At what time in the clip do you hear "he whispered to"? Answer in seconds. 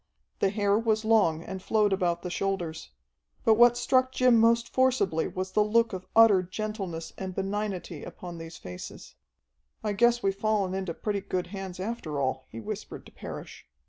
12.49-13.11